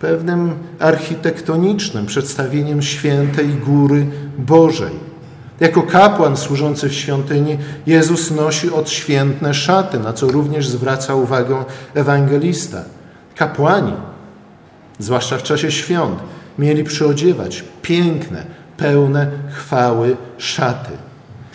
pewnym 0.00 0.54
architektonicznym 0.78 2.06
przedstawieniem 2.06 2.82
świętej 2.82 3.48
góry 3.48 4.06
Bożej. 4.38 5.09
Jako 5.60 5.82
kapłan 5.82 6.36
służący 6.36 6.88
w 6.88 6.94
świątyni, 6.94 7.58
Jezus 7.86 8.30
nosi 8.30 8.70
odświętne 8.70 9.54
szaty, 9.54 9.98
na 9.98 10.12
co 10.12 10.28
również 10.28 10.68
zwraca 10.68 11.14
uwagę 11.14 11.64
ewangelista. 11.94 12.82
Kapłani 13.34 13.92
zwłaszcza 14.98 15.38
w 15.38 15.42
czasie 15.42 15.70
świąt, 15.70 16.18
mieli 16.58 16.84
przyodziewać 16.84 17.64
piękne, 17.82 18.44
pełne 18.76 19.30
chwały 19.52 20.16
szaty. 20.38 20.90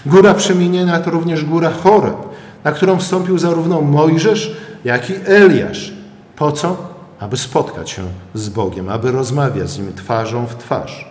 Góra 0.05 0.33
przemienienia 0.33 0.99
to 0.99 1.11
również 1.11 1.45
góra 1.45 1.71
Choreb, 1.71 2.17
na 2.63 2.71
którą 2.71 2.97
wstąpił 2.99 3.37
zarówno 3.37 3.81
Mojżesz, 3.81 4.57
jak 4.85 5.09
i 5.09 5.13
Eliasz. 5.25 5.93
Po 6.35 6.51
co? 6.51 6.77
Aby 7.19 7.37
spotkać 7.37 7.89
się 7.89 8.03
z 8.33 8.49
Bogiem, 8.49 8.89
aby 8.89 9.11
rozmawiać 9.11 9.69
z 9.69 9.77
Nim 9.77 9.93
twarzą 9.93 10.45
w 10.45 10.55
twarz. 10.55 11.09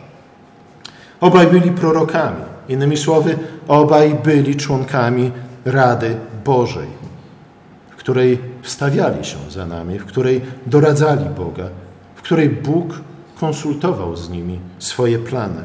Obaj 1.20 1.46
byli 1.46 1.70
prorokami. 1.70 2.53
Innymi 2.68 2.96
słowy, 2.96 3.38
obaj 3.68 4.16
byli 4.24 4.56
członkami 4.56 5.32
Rady 5.64 6.16
Bożej, 6.44 6.88
w 7.90 7.96
której 7.96 8.38
wstawiali 8.62 9.24
się 9.24 9.36
za 9.50 9.66
nami, 9.66 9.98
w 9.98 10.04
której 10.04 10.40
doradzali 10.66 11.24
Boga, 11.24 11.68
której 12.24 12.48
Bóg 12.50 13.00
konsultował 13.40 14.16
z 14.16 14.30
nimi 14.30 14.60
swoje 14.78 15.18
plany. 15.18 15.62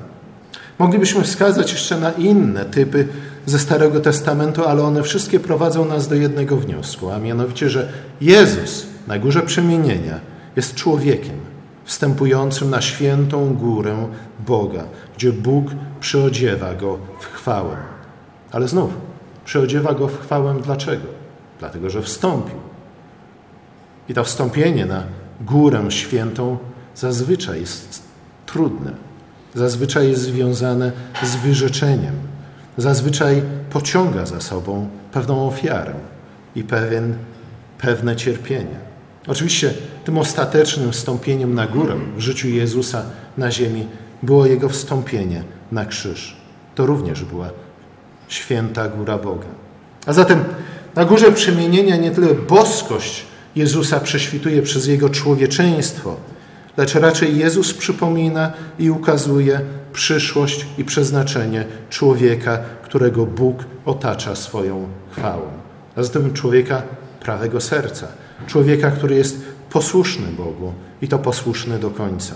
Moglibyśmy 0.79 1.24
wskazać 1.24 1.72
jeszcze 1.72 2.00
na 2.00 2.12
inne 2.12 2.65
typy 2.65 3.08
ze 3.46 3.60
Starego 3.60 4.00
Testamentu, 4.00 4.65
ale 4.65 4.84
one 4.84 5.03
wszystkie 5.03 5.39
prowadzą 5.39 5.86
nas 5.86 6.08
do 6.08 6.15
jednego 6.15 6.58
wniosku, 6.58 7.12
a 7.12 7.20
mianowicie, 7.20 7.70
że 7.70 7.91
Jezus 8.22 8.88
na 9.08 9.20
górze 9.20 9.41
przemienienia 9.41 10.20
jest 10.56 10.75
człowiekiem 10.75 11.49
wstępującym 11.89 12.69
na 12.69 12.81
świętą 12.81 13.53
górę 13.53 14.08
Boga, 14.48 14.84
gdzie 15.17 15.34
Bóg 15.34 15.65
przyodziewa 16.00 16.75
go 16.75 16.98
w 17.19 17.25
chwałę. 17.25 17.77
Ale 18.51 18.67
znów, 18.67 18.89
przyodziewa 19.46 19.93
go 19.93 20.08
w 20.08 20.22
chwałę 20.22 20.55
dlaczego? 20.63 21.05
Dlatego, 21.60 21.89
że 21.89 22.01
wstąpił. 22.01 22.55
I 24.10 24.13
to 24.13 24.24
wstąpienie 24.24 24.86
na 24.86 25.03
górę 25.41 25.91
świętą 25.91 26.58
zazwyczaj 26.96 27.60
jest 27.60 28.03
trudne. 28.46 28.91
Zazwyczaj 29.55 30.10
jest 30.10 30.22
związane 30.22 30.91
z 31.24 31.36
wyrzeczeniem. 31.36 32.15
Zazwyczaj 32.77 33.41
pociąga 33.69 34.25
za 34.25 34.41
sobą 34.41 34.89
pewną 35.12 35.48
ofiarę 35.48 35.93
i 36.55 36.63
pewien, 36.63 37.17
pewne 37.77 38.15
cierpienie. 38.15 38.89
Oczywiście 39.28 39.74
tym 40.06 40.18
ostatecznym 40.18 40.92
wstąpieniem 40.92 41.54
na 41.54 41.68
górę 41.68 41.96
w 42.18 42.20
życiu 42.20 42.48
Jezusa 42.48 43.04
na 43.38 43.52
ziemi 43.52 43.88
było 44.24 44.46
Jego 44.46 44.70
wstąpienie 44.70 45.44
na 45.72 45.86
krzyż. 45.86 46.38
To 46.76 46.86
również 46.86 47.24
była 47.24 47.50
święta 48.28 48.88
góra 48.88 49.18
Boga. 49.18 49.48
A 50.06 50.14
zatem 50.14 50.44
na 50.96 51.06
górze 51.06 51.32
przemienienia 51.32 51.98
nie 51.98 52.12
tyle 52.12 52.34
boskość 52.34 53.26
Jezusa 53.56 54.00
prześwituje 54.00 54.62
przez 54.62 54.88
Jego 54.88 55.10
człowieczeństwo, 55.10 56.16
lecz 56.78 56.96
raczej 56.96 57.38
Jezus 57.38 57.74
przypomina 57.74 58.52
i 58.80 58.90
ukazuje 58.90 59.62
przyszłość 59.94 60.66
i 60.78 60.84
przeznaczenie 60.84 61.66
człowieka, 61.90 62.60
którego 62.84 63.26
Bóg 63.26 63.64
otacza 63.86 64.36
swoją 64.36 64.88
chwałą. 65.12 65.48
A 65.96 66.04
zatem 66.04 66.34
człowieka 66.34 66.82
prawego 67.20 67.62
serca, 67.62 68.08
człowieka, 68.48 68.91
który 68.91 69.15
jest 69.15 69.41
posłuszny 69.69 70.27
Bogu 70.27 70.74
i 71.01 71.08
to 71.08 71.19
posłuszny 71.19 71.79
do 71.79 71.89
końca. 71.89 72.36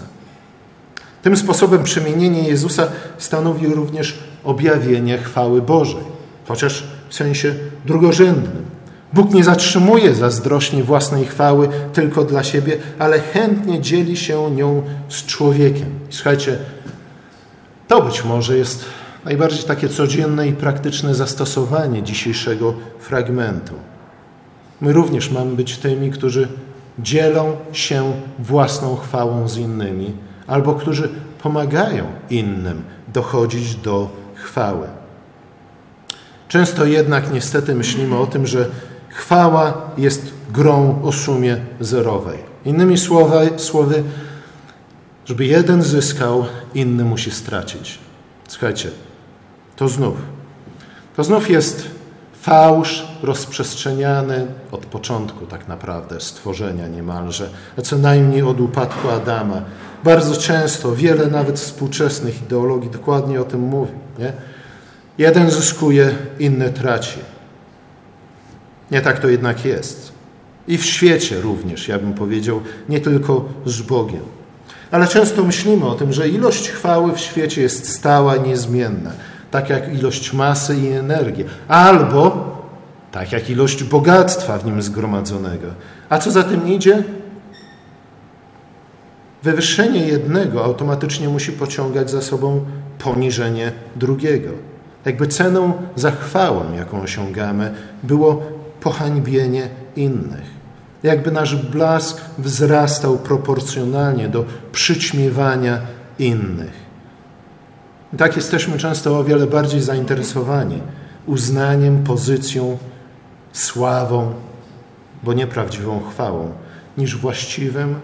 Tym 1.22 1.38
sposobem 1.38 1.84
przemienienie 1.84 2.44
Jezusa 2.44 2.88
stanowi 3.18 3.68
również 3.68 4.20
objawienie 4.44 5.18
chwały 5.18 5.62
Bożej, 5.62 6.04
chociaż 6.48 6.84
w 7.10 7.16
sensie 7.16 7.56
drugorzędnym. 7.86 8.66
Bóg 9.14 9.34
nie 9.34 9.44
zatrzymuje 9.44 10.16
zazdrośnie 10.16 10.84
własnej 10.84 11.26
chwały 11.26 11.70
tylko 11.94 12.24
dla 12.24 12.44
siebie, 12.44 12.78
ale 13.00 13.20
chętnie 13.20 13.82
dzieli 13.82 14.18
się 14.18 14.52
nią 14.52 14.84
z 15.10 15.26
człowiekiem. 15.26 15.90
słuchajcie, 16.10 16.58
to 17.88 18.02
być 18.02 18.24
może 18.24 18.58
jest 18.58 18.86
najbardziej 19.26 19.64
takie 19.64 19.90
codzienne 19.90 20.48
i 20.48 20.54
praktyczne 20.54 21.16
zastosowanie 21.16 22.04
dzisiejszego 22.04 22.74
fragmentu. 23.00 23.74
My 24.84 24.94
również 24.94 25.32
mamy 25.32 25.56
być 25.56 25.78
tymi, 25.78 26.12
którzy 26.12 26.48
dzielą 27.00 27.56
się 27.72 28.14
własną 28.40 28.96
chwałą 28.96 29.48
z 29.48 29.58
innymi, 29.58 30.14
albo 30.48 30.74
którzy 30.74 31.10
pomagają 31.42 32.06
innym 32.30 32.84
dochodzić 33.14 33.76
do 33.76 34.10
chwały. 34.36 34.88
Często 36.48 36.86
jednak 36.86 37.34
niestety 37.34 37.76
myślimy 37.76 38.18
o 38.18 38.28
tym, 38.28 38.48
że 38.48 38.70
Chwała 39.14 39.92
jest 39.98 40.34
grą 40.54 41.02
o 41.04 41.12
sumie 41.12 41.58
zerowej. 41.80 42.40
Innymi 42.66 42.98
słowy, 42.98 43.50
słowy, 43.58 44.04
żeby 45.26 45.46
jeden 45.46 45.84
zyskał, 45.84 46.46
inny 46.74 47.04
musi 47.04 47.32
stracić. 47.32 48.00
Słuchajcie, 48.48 48.92
to 49.76 49.88
znów. 49.88 50.16
To 51.16 51.24
znów 51.24 51.50
jest 51.50 51.88
fałsz 52.44 53.08
rozprzestrzeniany 53.22 54.48
od 54.72 54.86
początku 54.86 55.46
tak 55.46 55.68
naprawdę 55.68 56.22
stworzenia 56.22 56.88
niemalże, 56.88 57.50
a 57.78 57.82
co 57.82 57.98
najmniej 57.98 58.42
od 58.42 58.62
upadku 58.62 59.10
Adama. 59.10 59.62
Bardzo 60.04 60.42
często, 60.42 60.96
wiele 60.96 61.28
nawet 61.28 61.60
współczesnych 61.60 62.42
ideologii 62.42 62.90
dokładnie 62.90 63.42
o 63.42 63.44
tym 63.44 63.62
mówi. 63.62 63.92
Nie? 64.20 64.34
Jeden 65.18 65.52
zyskuje, 65.52 66.16
inny 66.40 66.70
traci. 66.70 67.20
Nie 68.92 69.02
tak 69.02 69.20
to 69.20 69.28
jednak 69.28 69.66
jest. 69.66 70.12
I 70.68 70.78
w 70.78 70.86
świecie 70.86 71.42
również, 71.42 71.88
ja 71.88 72.00
bym 72.00 72.14
powiedział, 72.14 72.62
nie 72.90 73.00
tylko 73.00 73.46
z 73.66 73.82
Bogiem. 73.82 74.24
Ale 74.92 75.08
często 75.08 75.44
myślimy 75.44 75.86
o 75.86 75.96
tym, 75.96 76.14
że 76.14 76.30
ilość 76.30 76.70
chwały 76.70 77.14
w 77.14 77.20
świecie 77.20 77.62
jest 77.62 77.90
stała, 77.90 78.38
niezmienna, 78.38 79.12
tak 79.54 79.70
jak 79.70 79.94
ilość 79.94 80.34
masy 80.34 80.76
i 80.78 80.88
energii, 80.88 81.46
albo 81.68 82.52
tak 83.12 83.32
jak 83.32 83.50
ilość 83.50 83.84
bogactwa 83.84 84.58
w 84.58 84.66
nim 84.66 84.82
zgromadzonego. 84.82 85.68
A 86.10 86.20
co 86.20 86.32
za 86.32 86.44
tym 86.44 86.68
idzie? 86.68 87.04
Wywyższenie 89.44 90.08
jednego 90.08 90.64
automatycznie 90.64 91.30
musi 91.30 91.52
pociągać 91.52 92.10
za 92.12 92.22
sobą 92.22 92.66
poniżenie 93.00 93.72
drugiego. 93.96 94.50
Jakby 95.06 95.28
ceną 95.28 95.74
za 95.96 96.12
chwałę, 96.12 96.66
jaką 96.76 97.02
osiągamy, 97.02 97.74
było 98.04 98.42
pohańbienie 98.82 99.70
innych. 99.96 100.50
Jakby 101.04 101.32
nasz 101.32 101.56
blask 101.56 102.22
wzrastał 102.38 103.18
proporcjonalnie 103.18 104.30
do 104.30 104.46
przyćmiewania 104.72 105.78
innych. 106.20 106.83
I 108.14 108.18
tak 108.18 108.36
jesteśmy 108.36 108.78
często 108.78 109.20
o 109.20 109.24
wiele 109.24 109.48
bardziej 109.48 109.82
zainteresowani 109.82 110.82
uznaniem, 111.26 112.04
pozycją, 112.04 112.78
sławą, 113.54 114.34
bo 115.24 115.34
nie 115.34 115.48
prawdziwą 115.48 116.02
chwałą, 116.10 116.52
niż 116.98 117.18
właściwym 117.18 117.96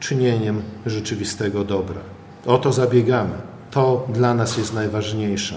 czynieniem 0.00 0.62
rzeczywistego 0.86 1.64
dobra. 1.64 2.00
O 2.46 2.58
to 2.58 2.72
zabiegamy. 2.72 3.34
To 3.70 4.06
dla 4.08 4.34
nas 4.34 4.56
jest 4.56 4.74
najważniejsze. 4.74 5.54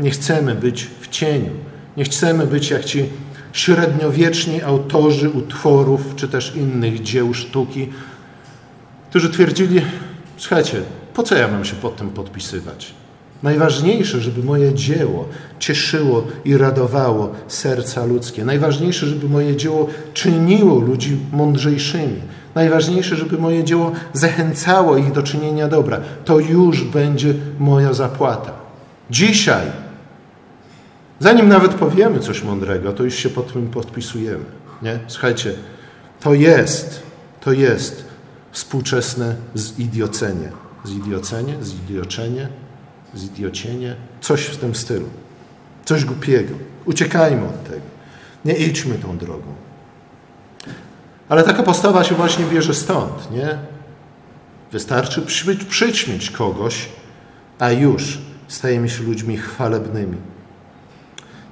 Nie 0.00 0.10
chcemy 0.10 0.54
być 0.54 0.88
w 1.00 1.08
cieniu. 1.08 1.50
Nie 1.96 2.04
chcemy 2.04 2.46
być 2.46 2.70
jak 2.70 2.84
ci 2.84 3.08
średniowieczni 3.52 4.62
autorzy 4.62 5.30
utworów 5.30 6.00
czy 6.16 6.28
też 6.28 6.56
innych 6.56 7.02
dzieł 7.02 7.34
sztuki, 7.34 7.88
którzy 9.10 9.30
twierdzili, 9.30 9.82
słuchajcie, 10.36 10.82
po 11.14 11.22
co 11.22 11.34
ja 11.34 11.48
mam 11.48 11.64
się 11.64 11.76
pod 11.76 11.96
tym 11.96 12.10
podpisywać? 12.10 13.01
Najważniejsze, 13.42 14.20
żeby 14.20 14.42
moje 14.42 14.74
dzieło 14.74 15.28
cieszyło 15.58 16.24
i 16.44 16.56
radowało 16.56 17.32
serca 17.48 18.04
ludzkie. 18.04 18.44
Najważniejsze, 18.44 19.06
żeby 19.06 19.28
moje 19.28 19.56
dzieło 19.56 19.88
czyniło 20.14 20.80
ludzi 20.80 21.16
mądrzejszymi. 21.32 22.20
Najważniejsze, 22.54 23.16
żeby 23.16 23.38
moje 23.38 23.64
dzieło 23.64 23.92
zachęcało 24.12 24.96
ich 24.96 25.12
do 25.12 25.22
czynienia 25.22 25.68
dobra. 25.68 26.00
To 26.24 26.38
już 26.38 26.84
będzie 26.84 27.34
moja 27.58 27.92
zapłata. 27.92 28.52
Dzisiaj, 29.10 29.66
zanim 31.20 31.48
nawet 31.48 31.74
powiemy 31.74 32.20
coś 32.20 32.42
mądrego, 32.44 32.92
to 32.92 33.04
już 33.04 33.14
się 33.14 33.28
pod 33.28 33.52
tym 33.52 33.68
podpisujemy. 33.68 34.44
Nie? 34.82 34.98
Słuchajcie, 35.06 35.54
to 36.20 36.34
jest, 36.34 37.02
to 37.40 37.52
jest 37.52 38.04
współczesne 38.52 39.34
zidiocenie. 39.56 40.48
Zidiocenie, 40.86 41.54
zidioczenie, 41.62 42.48
zidiocienie, 43.14 43.96
coś 44.20 44.40
w 44.40 44.56
tym 44.56 44.74
stylu. 44.74 45.08
Coś 45.84 46.04
głupiego. 46.04 46.54
Uciekajmy 46.84 47.44
od 47.44 47.64
tego. 47.64 47.86
Nie 48.44 48.54
idźmy 48.54 48.94
tą 48.94 49.18
drogą. 49.18 49.54
Ale 51.28 51.42
taka 51.42 51.62
postawa 51.62 52.04
się 52.04 52.14
właśnie 52.14 52.44
bierze 52.44 52.74
stąd, 52.74 53.30
nie? 53.30 53.58
Wystarczy 54.72 55.22
przy, 55.22 55.56
przyćmić 55.56 56.30
kogoś, 56.30 56.88
a 57.58 57.70
już 57.70 58.18
stajemy 58.48 58.88
się 58.88 59.02
ludźmi 59.02 59.36
chwalebnymi. 59.36 60.16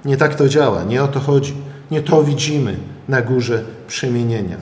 Nie 0.05 0.17
tak 0.17 0.35
to 0.35 0.49
działa, 0.49 0.85
nie 0.85 1.02
o 1.02 1.09
to 1.09 1.21
chodzi. 1.21 1.55
Nie 1.90 2.02
to 2.02 2.25
widzimy 2.25 2.76
na 3.09 3.23
górze 3.23 3.64
przemienienia. 3.88 4.57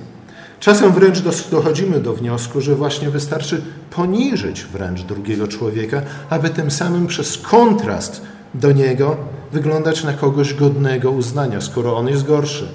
Czasem 0.60 0.92
wręcz 0.92 1.20
dochodzimy 1.50 2.00
do 2.00 2.14
wniosku, 2.14 2.60
że 2.60 2.74
właśnie 2.74 3.10
wystarczy 3.10 3.62
poniżyć 3.90 4.64
wręcz 4.64 5.02
drugiego 5.02 5.48
człowieka, 5.48 6.02
aby 6.30 6.50
tym 6.50 6.70
samym 6.70 7.06
przez 7.06 7.38
kontrast 7.38 8.22
do 8.54 8.72
niego 8.72 9.16
wyglądać 9.52 10.04
na 10.04 10.12
kogoś 10.12 10.54
godnego 10.54 11.10
uznania, 11.10 11.60
skoro 11.60 11.96
on 11.96 12.08
jest 12.08 12.26
gorszy 12.26 12.68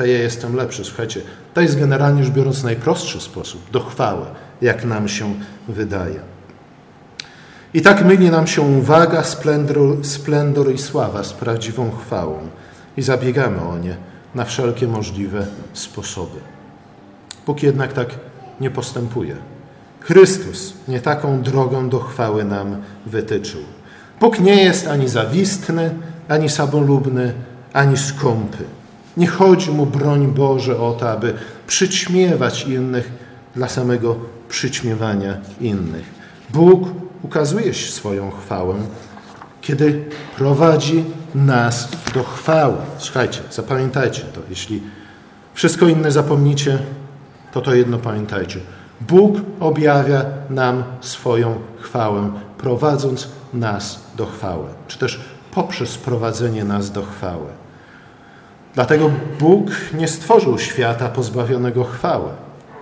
to 0.00 0.06
ja 0.06 0.18
jestem 0.18 0.56
lepszy. 0.56 0.84
Słuchajcie, 0.84 1.20
to 1.54 1.60
jest 1.60 1.78
generalnie 1.78 2.24
rzecz 2.24 2.34
biorąc 2.34 2.62
najprostszy 2.62 3.20
sposób 3.20 3.70
do 3.70 3.80
chwały, 3.80 4.26
jak 4.60 4.84
nam 4.84 5.08
się 5.08 5.34
wydaje. 5.68 6.20
I 7.74 7.82
tak 7.82 8.04
myli 8.04 8.30
nam 8.30 8.46
się 8.46 8.62
uwaga, 8.62 9.24
splendor, 9.24 10.04
splendor 10.06 10.74
i 10.74 10.78
sława 10.78 11.24
z 11.24 11.32
prawdziwą 11.32 11.90
chwałą 11.90 12.38
i 12.96 13.02
zabiegamy 13.02 13.62
o 13.62 13.78
nie 13.78 13.96
na 14.34 14.44
wszelkie 14.44 14.88
możliwe 14.88 15.46
sposoby. 15.72 16.40
Bóg 17.50 17.62
jednak 17.62 17.92
tak 17.92 18.08
nie 18.60 18.70
postępuje. 18.70 19.36
Chrystus 20.00 20.74
nie 20.88 21.00
taką 21.00 21.42
drogą 21.42 21.88
do 21.88 21.98
chwały 22.00 22.44
nam 22.44 22.76
wytyczył. 23.06 23.60
Bóg 24.20 24.40
nie 24.40 24.62
jest 24.64 24.86
ani 24.86 25.08
zawistny, 25.08 25.94
ani 26.28 26.48
samolubny, 26.48 27.32
ani 27.72 27.96
skąpy. 27.96 28.64
Nie 29.16 29.26
chodzi 29.26 29.70
mu, 29.70 29.86
broń 29.86 30.26
Boże, 30.26 30.80
o 30.80 30.92
to, 30.92 31.10
aby 31.10 31.34
przyćmiewać 31.66 32.66
innych 32.66 33.12
dla 33.56 33.68
samego 33.68 34.16
przyćmiewania 34.48 35.38
innych. 35.60 36.04
Bóg 36.50 36.88
ukazuje 37.22 37.74
swoją 37.74 38.30
chwałę, 38.30 38.74
kiedy 39.60 40.04
prowadzi 40.36 41.04
nas 41.34 41.88
do 42.14 42.24
chwały. 42.24 42.76
Słuchajcie, 42.98 43.40
zapamiętajcie 43.50 44.22
to. 44.22 44.40
Jeśli 44.50 44.82
wszystko 45.54 45.88
inne 45.88 46.12
zapomnicie, 46.12 46.78
to 47.52 47.60
to 47.60 47.74
jedno 47.74 47.98
pamiętajcie. 47.98 48.60
Bóg 49.00 49.36
objawia 49.60 50.24
nam 50.50 50.82
swoją 51.00 51.54
chwałę, 51.80 52.30
prowadząc 52.58 53.28
nas 53.54 54.00
do 54.16 54.26
chwały, 54.26 54.66
czy 54.88 54.98
też 54.98 55.20
poprzez 55.54 55.98
prowadzenie 55.98 56.64
nas 56.64 56.92
do 56.92 57.02
chwały. 57.02 57.46
Dlatego 58.74 59.10
Bóg 59.40 59.70
nie 59.94 60.08
stworzył 60.08 60.58
świata 60.58 61.08
pozbawionego 61.08 61.84
chwały. 61.84 62.28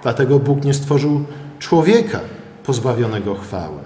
Dlatego 0.03 0.39
Bóg 0.39 0.65
nie 0.65 0.75
stworzył 0.75 1.25
człowieka 1.59 2.21
pozbawionego 2.65 3.35
chwały. 3.35 3.79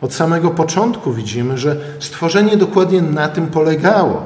Od 0.00 0.14
samego 0.14 0.50
początku 0.50 1.12
widzimy, 1.12 1.58
że 1.58 1.76
stworzenie 1.98 2.56
dokładnie 2.56 3.02
na 3.02 3.28
tym 3.28 3.46
polegało. 3.46 4.22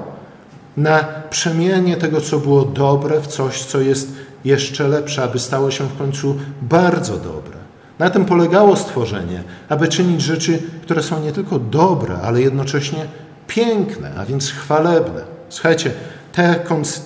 Na 0.77 1.05
przemianie 1.31 1.97
tego, 1.97 2.21
co 2.21 2.39
było 2.39 2.65
dobre, 2.65 3.21
w 3.21 3.27
coś, 3.27 3.65
co 3.65 3.81
jest 3.81 4.13
jeszcze 4.45 4.89
lepsze, 4.89 5.23
aby 5.23 5.39
stało 5.39 5.71
się 5.71 5.89
w 5.89 5.99
końcu 5.99 6.39
bardzo 6.63 7.17
dobre. 7.17 7.59
Na 7.99 8.11
tym 8.11 8.25
polegało 8.25 8.77
stworzenie, 8.77 9.43
aby 9.69 9.89
czynić 9.89 10.23
rzeczy, 10.23 10.63
które 10.83 11.03
są 11.03 11.21
nie 11.21 11.33
tylko 11.33 11.59
dobre, 11.59 12.17
ale 12.23 12.43
jednocześnie 12.43 13.07
piękne, 13.47 14.11
a 14.17 14.25
więc 14.25 14.51
chwalebne. 14.51 15.21
Słuchajcie, 15.49 15.91
te, 16.33 16.61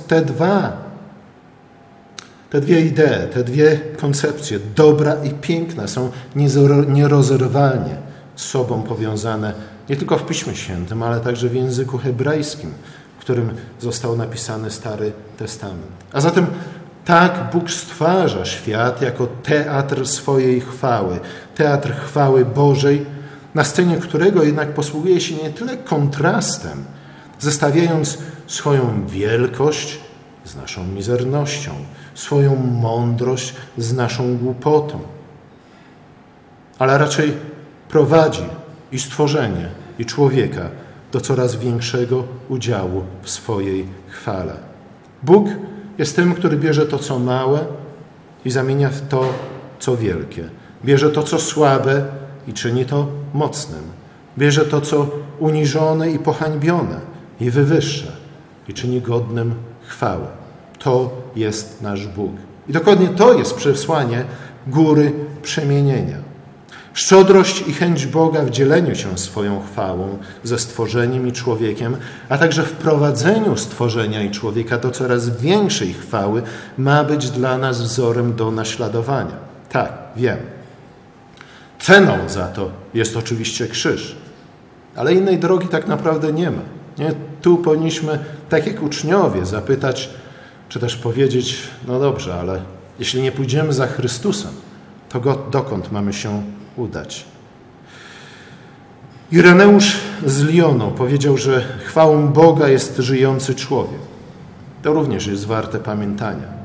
te 0.09 0.23
dwa, 0.23 0.77
te 2.51 2.61
dwie 2.61 2.81
idee, 2.81 3.29
te 3.33 3.45
dwie 3.45 3.81
koncepcje, 4.01 4.59
dobra 4.77 5.15
i 5.25 5.31
piękna, 5.31 5.89
są 5.89 6.11
nierozerwalnie 6.89 7.97
z 8.37 8.43
sobą 8.43 8.83
powiązane 8.83 9.53
nie 9.89 9.97
tylko 9.97 10.19
w 10.19 10.27
Piśmie 10.27 10.57
Świętym, 10.57 11.03
ale 11.03 11.21
także 11.21 11.49
w 11.49 11.55
języku 11.55 11.99
hebrajskim, 11.99 12.73
w 13.19 13.21
którym 13.21 13.51
został 13.81 14.17
napisany 14.17 14.71
Stary 14.71 15.13
Testament. 15.37 15.87
A 16.13 16.21
zatem 16.21 16.47
tak 17.09 17.51
Bóg 17.53 17.71
stwarza 17.71 18.45
świat 18.45 19.03
jako 19.03 19.27
teatr 19.27 20.07
swojej 20.07 20.61
chwały, 20.61 21.21
teatr 21.55 21.95
chwały 21.95 22.45
Bożej, 22.45 23.07
na 23.55 23.65
scenie 23.65 23.97
którego 23.97 24.43
jednak 24.43 24.75
posługuje 24.75 25.21
się 25.21 25.35
nie 25.35 25.51
tyle 25.51 25.77
kontrastem, 25.77 26.85
zestawiając 27.39 28.19
swoją 28.47 29.07
wielkość 29.07 29.99
z 30.45 30.57
naszą 30.57 30.85
mizernością, 30.85 31.71
swoją 32.15 32.57
mądrość 32.57 33.55
z 33.79 33.93
naszą 33.93 34.37
głupotą, 34.37 35.01
ale 36.79 36.99
raczej 36.99 37.33
prowadzi 37.89 38.45
i 38.93 38.99
stworzenie, 38.99 39.69
i 39.99 40.05
człowieka 40.05 40.71
do 41.13 41.21
coraz 41.21 41.57
większego 41.57 42.25
udziału 42.49 43.05
w 43.23 43.31
swojej 43.31 43.87
chwale. 44.09 44.53
Bóg 45.23 45.49
jest 45.99 46.17
tym, 46.17 46.35
który 46.35 46.57
bierze 46.57 46.87
to, 46.87 46.99
co 46.99 47.19
małe 47.19 47.61
i 48.45 48.51
zamienia 48.51 48.89
w 48.89 49.09
to, 49.09 49.25
co 49.79 49.97
wielkie. 49.97 50.45
Bierze 50.85 51.11
to, 51.11 51.23
co 51.23 51.39
słabe 51.39 52.05
i 52.49 52.53
czyni 52.53 52.85
to 52.85 53.07
mocnym. 53.35 53.83
Bierze 54.39 54.65
to, 54.65 54.81
co 54.81 55.07
uniżone 55.39 56.11
i 56.11 56.19
pohańbione 56.19 57.01
i 57.41 57.51
wywyższa 57.51 58.13
i 58.69 58.75
czyni 58.75 59.01
godnym 59.01 59.55
chwały. 59.87 60.27
To 60.79 61.11
jest 61.37 61.83
nasz 61.83 62.07
Bóg. 62.07 62.33
I 62.69 62.73
dokładnie 62.73 63.09
to 63.09 63.39
jest 63.39 63.55
przesłanie 63.55 64.25
góry 64.67 65.13
przemienienia. 65.43 66.28
Szczodrość 66.99 67.65
i 67.69 67.73
chęć 67.73 68.07
Boga 68.07 68.43
w 68.43 68.51
dzieleniu 68.51 68.95
się 68.95 69.19
swoją 69.19 69.63
chwałą 69.63 70.19
ze 70.45 70.59
stworzeniem 70.59 71.29
i 71.29 71.33
człowiekiem, 71.33 71.97
a 72.29 72.39
także 72.39 72.63
w 72.63 72.73
prowadzeniu 72.73 73.57
stworzenia 73.57 74.23
i 74.23 74.31
człowieka 74.31 74.79
do 74.79 74.91
coraz 74.91 75.41
większej 75.41 75.93
chwały, 75.93 76.43
ma 76.79 77.05
być 77.05 77.31
dla 77.31 77.59
nas 77.59 77.83
wzorem 77.83 78.37
do 78.37 78.51
naśladowania. 78.51 79.37
Tak, 79.69 79.93
wiem. 80.17 80.39
Ceną 81.79 82.29
za 82.29 82.47
to 82.47 82.71
jest 82.95 83.17
oczywiście 83.17 83.69
krzyż, 83.69 84.17
ale 84.97 85.15
innej 85.15 85.39
drogi 85.39 85.69
tak 85.69 85.87
naprawdę 85.87 86.33
nie 86.33 86.51
ma. 86.51 86.63
Nie? 86.99 87.13
Tu 87.43 87.57
powinniśmy, 87.57 88.19
tak 88.49 88.67
jak 88.67 88.83
uczniowie, 88.83 89.47
zapytać, 89.47 90.11
czy 90.69 90.81
też 90.81 90.97
powiedzieć: 90.97 91.59
No 91.87 92.01
dobrze, 92.01 92.35
ale 92.35 92.61
jeśli 92.99 93.23
nie 93.23 93.33
pójdziemy 93.33 93.73
za 93.73 93.87
Chrystusem, 93.87 94.51
to 95.09 95.21
go, 95.21 95.39
dokąd 95.51 95.93
mamy 95.93 96.13
się 96.13 96.58
udać? 96.79 97.25
Ireneusz 99.33 99.97
z 100.27 100.43
Lyonu 100.43 100.91
powiedział, 100.91 101.37
że 101.37 101.65
chwałą 101.85 102.29
Boga 102.29 102.69
jest 102.69 102.97
żyjący 102.97 103.55
człowiek. 103.55 104.01
To 104.83 104.93
również 104.93 105.27
jest 105.27 105.47
warte 105.47 105.79
pamiętania. 105.79 106.59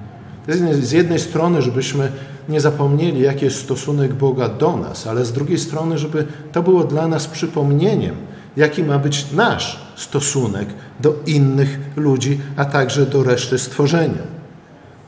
Z 0.81 0.91
jednej 0.91 1.19
strony, 1.19 1.61
żebyśmy 1.61 2.11
nie 2.49 2.61
zapomnieli, 2.61 3.21
jaki 3.21 3.45
jest 3.45 3.59
stosunek 3.59 4.13
Boga 4.13 4.49
do 4.49 4.77
nas, 4.77 5.07
ale 5.07 5.25
z 5.25 5.31
drugiej 5.31 5.59
strony, 5.59 5.97
żeby 5.97 6.25
to 6.51 6.63
było 6.63 6.83
dla 6.83 7.07
nas 7.07 7.27
przypomnieniem, 7.27 8.15
jaki 8.57 8.83
ma 8.83 8.99
być 8.99 9.31
nasz 9.31 9.79
stosunek 9.95 10.67
do 10.99 11.15
innych 11.25 11.79
ludzi, 11.95 12.39
a 12.55 12.65
także 12.65 13.05
do 13.05 13.23
reszty 13.23 13.59
stworzenia. 13.59 14.32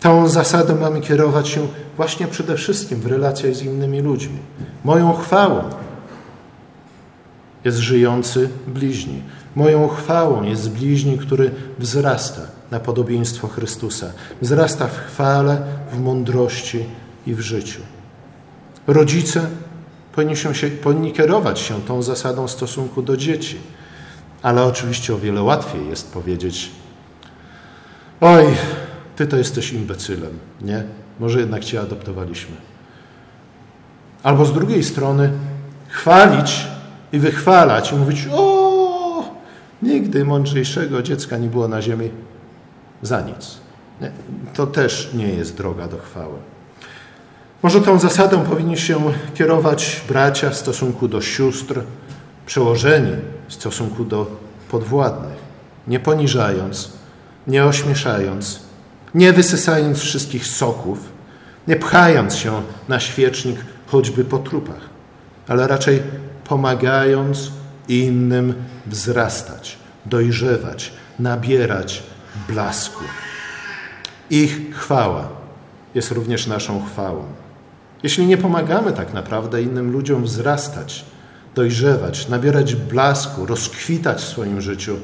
Tą 0.05 0.29
zasadą 0.29 0.75
mamy 0.79 1.01
kierować 1.01 1.47
się 1.47 1.67
właśnie 1.97 2.27
przede 2.27 2.55
wszystkim 2.55 2.99
w 2.99 3.05
relacjach 3.05 3.55
z 3.55 3.61
innymi 3.61 4.01
ludźmi. 4.01 4.37
Moją 4.83 5.13
chwałą 5.13 5.63
jest 7.63 7.77
żyjący 7.77 8.49
bliźni. 8.67 9.21
Moją 9.55 9.87
chwałą 9.87 10.43
jest 10.43 10.71
bliźni, 10.71 11.17
który 11.17 11.51
wzrasta 11.79 12.41
na 12.71 12.79
podobieństwo 12.79 13.47
Chrystusa. 13.47 14.11
Wzrasta 14.41 14.87
w 14.87 14.97
chwale, 14.97 15.61
w 15.91 15.99
mądrości 15.99 16.85
i 17.27 17.35
w 17.35 17.39
życiu. 17.39 17.81
Rodzice 18.87 19.47
Powinni, 20.15 20.35
się, 20.35 20.67
powinni 20.83 21.13
kierować 21.13 21.59
się 21.59 21.81
tą 21.81 22.01
zasadą 22.01 22.47
stosunku 22.47 23.01
do 23.01 23.17
dzieci. 23.17 23.57
Ale 24.41 24.63
oczywiście 24.63 25.15
o 25.15 25.17
wiele 25.17 25.41
łatwiej 25.41 25.89
jest 25.89 26.13
powiedzieć: 26.13 26.71
Oj, 28.21 28.45
ty 29.15 29.27
to 29.27 29.37
jesteś 29.37 29.73
imbecylem, 29.73 30.39
nie? 30.61 30.83
Może 31.19 31.39
jednak 31.39 31.63
cię 31.63 31.81
adoptowaliśmy. 31.81 32.55
Albo 34.23 34.45
z 34.45 34.53
drugiej 34.53 34.83
strony 34.83 35.31
chwalić 35.87 36.67
i 37.11 37.19
wychwalać 37.19 37.91
i 37.91 37.95
mówić: 37.95 38.27
O, 38.31 39.23
nigdy 39.81 40.25
mądrzejszego 40.25 41.01
dziecka 41.01 41.37
nie 41.37 41.47
było 41.47 41.67
na 41.67 41.81
ziemi 41.81 42.09
za 43.01 43.21
nic. 43.21 43.57
Nie? 44.01 44.11
To 44.53 44.67
też 44.67 45.13
nie 45.13 45.29
jest 45.29 45.57
droga 45.57 45.87
do 45.87 45.97
chwały. 45.97 46.35
Może 47.63 47.81
tą 47.81 47.99
zasadą 47.99 48.41
powinni 48.41 48.77
się 48.77 48.99
kierować 49.35 50.01
bracia 50.07 50.49
w 50.49 50.55
stosunku 50.55 51.07
do 51.07 51.21
sióstr, 51.21 51.81
przełożeni 52.45 53.11
w 53.47 53.53
stosunku 53.53 54.05
do 54.05 54.27
podwładnych, 54.71 55.37
nie 55.87 55.99
poniżając, 55.99 56.91
nie 57.47 57.65
ośmieszając, 57.65 58.64
nie 59.15 59.33
wysysając 59.33 59.99
wszystkich 59.99 60.47
soków, 60.47 60.99
nie 61.67 61.75
pchając 61.75 62.35
się 62.35 62.61
na 62.87 62.99
świecznik 62.99 63.57
choćby 63.87 64.25
po 64.25 64.37
trupach, 64.37 64.89
ale 65.47 65.67
raczej 65.67 66.01
pomagając 66.43 67.51
innym 67.87 68.53
wzrastać, 68.85 69.77
dojrzewać, 70.05 70.93
nabierać 71.19 72.03
blasku. 72.47 73.03
Ich 74.29 74.75
chwała 74.75 75.29
jest 75.95 76.11
również 76.11 76.47
naszą 76.47 76.85
chwałą. 76.85 77.23
Jeśli 78.03 78.25
nie 78.25 78.37
pomagamy 78.37 78.93
tak 78.93 79.13
naprawdę 79.13 79.61
innym 79.61 79.91
ludziom 79.91 80.23
wzrastać, 80.23 81.05
dojrzewać, 81.55 82.27
nabierać 82.27 82.75
blasku, 82.75 83.45
rozkwitać 83.45 84.17
w 84.17 84.27
swoim 84.27 84.61
życiu, 84.61 84.97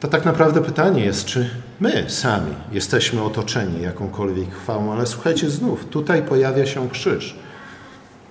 to 0.00 0.08
tak 0.08 0.24
naprawdę 0.24 0.62
pytanie 0.62 1.04
jest, 1.04 1.24
czy 1.24 1.50
my 1.80 2.04
sami 2.08 2.54
jesteśmy 2.72 3.22
otoczeni 3.22 3.82
jakąkolwiek 3.82 4.54
chwałą, 4.54 4.92
ale 4.92 5.06
słuchajcie, 5.06 5.50
znów 5.50 5.84
tutaj 5.84 6.22
pojawia 6.22 6.66
się 6.66 6.88
krzyż. 6.88 7.36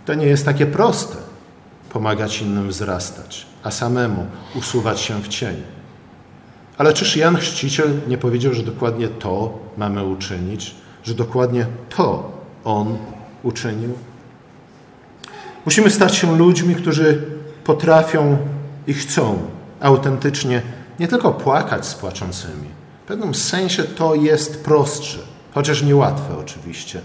To 0.05 0.13
nie 0.13 0.25
jest 0.25 0.45
takie 0.45 0.65
proste 0.65 1.15
pomagać 1.89 2.41
innym 2.41 2.69
wzrastać, 2.69 3.45
a 3.63 3.71
samemu 3.71 4.25
usuwać 4.55 4.99
się 4.99 5.21
w 5.21 5.27
cień. 5.27 5.55
Ale 6.77 6.93
czyż 6.93 7.17
Jan 7.17 7.37
Chrzciciel 7.37 7.91
nie 8.07 8.17
powiedział, 8.17 8.53
że 8.53 8.63
dokładnie 8.63 9.07
to 9.07 9.59
mamy 9.77 10.03
uczynić, 10.03 10.75
że 11.03 11.13
dokładnie 11.13 11.65
to 11.89 12.31
On 12.63 12.97
uczynił? 13.43 13.93
Musimy 15.65 15.89
stać 15.89 16.15
się 16.15 16.37
ludźmi, 16.37 16.75
którzy 16.75 17.21
potrafią 17.63 18.37
i 18.87 18.93
chcą 18.93 19.41
autentycznie 19.79 20.61
nie 20.99 21.07
tylko 21.07 21.31
płakać 21.31 21.85
z 21.85 21.95
płaczącymi. 21.95 22.82
W 23.03 23.05
pewnym 23.05 23.35
sensie 23.35 23.83
to 23.83 24.15
jest 24.15 24.63
prostsze, 24.63 25.19
chociaż 25.53 25.83
niełatwe 25.83 26.37
oczywiście, 26.37 27.01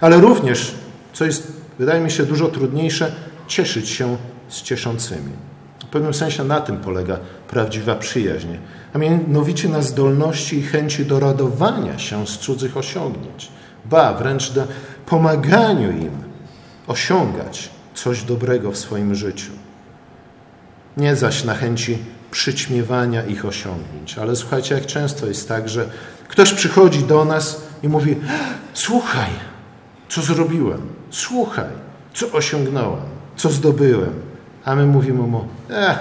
ale 0.00 0.16
również, 0.16 0.74
co 1.12 1.24
jest, 1.24 1.52
wydaje 1.78 2.00
mi 2.00 2.10
się, 2.10 2.26
dużo 2.26 2.48
trudniejsze, 2.48 3.12
cieszyć 3.46 3.88
się 3.88 4.16
z 4.48 4.62
cieszącymi. 4.62 5.32
W 5.80 5.86
pewnym 5.88 6.14
sensie 6.14 6.44
na 6.44 6.60
tym 6.60 6.76
polega 6.76 7.18
prawdziwa 7.48 7.94
przyjaźń, 7.94 8.48
a 8.94 8.98
mianowicie 8.98 9.68
na 9.68 9.82
zdolności 9.82 10.58
i 10.58 10.62
chęci 10.62 11.06
do 11.06 11.20
radowania 11.20 11.98
się 11.98 12.26
z 12.26 12.38
cudzych 12.38 12.76
osiągnięć, 12.76 13.48
ba, 13.84 14.14
wręcz 14.14 14.52
do 14.52 14.66
pomaganiu 15.06 15.90
im 15.90 16.12
osiągać 16.86 17.70
coś 17.94 18.22
dobrego 18.22 18.72
w 18.72 18.76
swoim 18.76 19.14
życiu. 19.14 19.52
Nie 20.96 21.16
zaś 21.16 21.44
na 21.44 21.54
chęci 21.54 21.98
przyćmiewania 22.36 23.24
ich 23.24 23.44
osiągnięć. 23.44 24.18
Ale 24.18 24.36
słuchajcie, 24.36 24.74
jak 24.74 24.86
często 24.86 25.26
jest 25.26 25.48
tak, 25.48 25.68
że 25.68 25.88
ktoś 26.28 26.52
przychodzi 26.52 27.04
do 27.04 27.24
nas 27.24 27.62
i 27.82 27.88
mówi: 27.88 28.16
Słuchaj, 28.74 29.30
co 30.08 30.22
zrobiłem, 30.22 30.80
słuchaj, 31.10 31.70
co 32.14 32.32
osiągnąłem, 32.32 33.02
co 33.36 33.50
zdobyłem. 33.50 34.12
A 34.64 34.74
my 34.74 34.86
mówimy 34.86 35.22
mu: 35.22 35.44
Eh, 35.70 35.98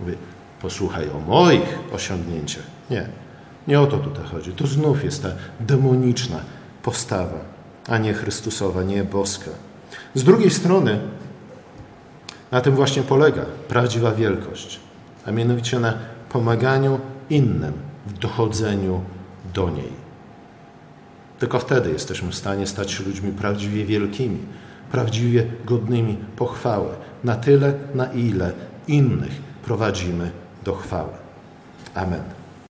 mówię, 0.00 0.14
posłuchaj 0.62 1.08
o 1.10 1.20
moich 1.20 1.78
osiągnięciach. 1.92 2.64
Nie, 2.90 3.06
nie 3.68 3.80
o 3.80 3.86
to 3.86 3.98
tutaj 3.98 4.24
chodzi. 4.24 4.52
To 4.52 4.66
znów 4.66 5.04
jest 5.04 5.22
ta 5.22 5.28
demoniczna 5.60 6.40
postawa, 6.82 7.38
a 7.88 7.98
nie 7.98 8.14
Chrystusowa, 8.14 8.82
nie 8.82 9.04
boska. 9.04 9.50
Z 10.14 10.24
drugiej 10.24 10.50
strony, 10.50 11.00
na 12.50 12.60
tym 12.60 12.74
właśnie 12.74 13.02
polega 13.02 13.42
prawdziwa 13.68 14.12
wielkość 14.12 14.89
a 15.26 15.30
mianowicie 15.30 15.80
na 15.80 15.94
pomaganiu 16.28 17.00
innym 17.30 17.72
w 18.06 18.18
dochodzeniu 18.18 19.00
do 19.54 19.70
niej. 19.70 19.92
Tylko 21.38 21.58
wtedy 21.58 21.90
jesteśmy 21.90 22.30
w 22.30 22.34
stanie 22.34 22.66
stać 22.66 22.90
się 22.90 23.04
ludźmi 23.04 23.32
prawdziwie 23.32 23.84
wielkimi, 23.84 24.38
prawdziwie 24.92 25.46
godnymi 25.64 26.16
pochwały, 26.36 26.88
na 27.24 27.36
tyle, 27.36 27.74
na 27.94 28.06
ile 28.06 28.52
innych 28.88 29.32
prowadzimy 29.64 30.30
do 30.64 30.74
chwały. 30.74 31.12
Amen. 31.94 32.39